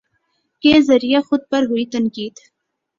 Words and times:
کے 0.63 0.73
ذریعے 0.81 1.19
خود 1.21 1.41
پر 1.49 1.61
ہوئی 1.69 1.85
تنقید 1.85 2.35